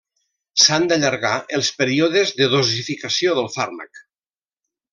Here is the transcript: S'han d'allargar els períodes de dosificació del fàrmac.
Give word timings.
S'han 0.61 0.87
d'allargar 0.91 1.33
els 1.57 1.69
períodes 1.81 2.33
de 2.41 2.49
dosificació 2.55 3.37
del 3.41 3.51
fàrmac. 3.59 4.03